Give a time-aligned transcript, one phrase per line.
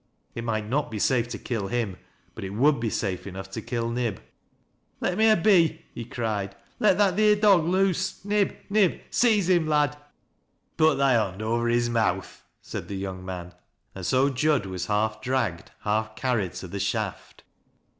[0.33, 1.95] It might not be safe to kill him;
[2.33, 4.19] but it would be safe enough to kill Nib."
[4.99, 8.25] Let me a be," he cried." Let that theer dog loose.
[8.25, 9.95] Nib, Nib,— seize him, lad!""
[10.77, 13.53] Put thy hond over his mouth," said the young man.
[13.93, 17.43] And so Jud was half dragged, half carried to the shaft.